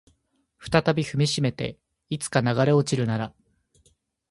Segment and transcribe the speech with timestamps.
[0.61, 1.77] 再び踏みしめて
[2.09, 3.35] いつか流れ落ちるなら